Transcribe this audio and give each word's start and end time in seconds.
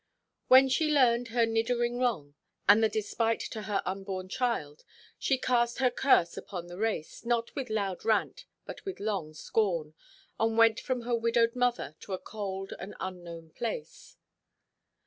When 0.47 0.67
she 0.67 0.91
learned 0.91 1.27
her 1.27 1.45
niddering 1.45 1.99
wrong, 1.99 2.33
and 2.67 2.83
the 2.83 2.89
despite 2.89 3.39
to 3.41 3.61
her 3.61 3.83
unborn 3.85 4.29
child, 4.29 4.83
she 5.19 5.37
cast 5.37 5.77
her 5.77 5.91
curse 5.91 6.35
upon 6.37 6.65
the 6.65 6.77
race, 6.79 7.23
not 7.23 7.53
with 7.55 7.69
loud 7.69 8.03
rant, 8.03 8.45
but 8.65 8.81
long 8.99 9.35
scorn, 9.35 9.93
and 10.39 10.57
went 10.57 10.79
from 10.79 11.01
her 11.01 11.13
widowed 11.13 11.55
mother, 11.55 11.95
to 11.99 12.13
a 12.13 12.17
cold 12.17 12.73
and 12.79 12.95
unknown 12.99 13.51
place. 13.51 14.17